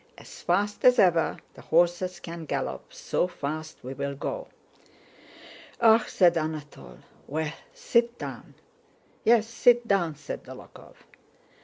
As 0.17 0.41
fast 0.41 0.83
as 0.83 0.97
ever 0.97 1.37
the 1.53 1.61
horses 1.61 2.19
can 2.19 2.45
gallop, 2.45 2.91
so 2.91 3.27
fast 3.27 3.77
we'll 3.83 4.15
go!" 4.15 4.47
"Ah!" 5.79 6.03
said 6.07 6.35
Anatole. 6.39 6.97
"Well, 7.27 7.53
sit 7.71 8.17
down." 8.17 8.55
"Yes, 9.23 9.47
sit 9.47 9.87
down!" 9.87 10.15
said 10.15 10.43
Dólokhov. 10.43 10.95